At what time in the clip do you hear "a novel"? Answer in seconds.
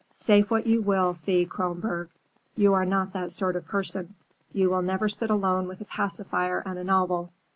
6.79-7.31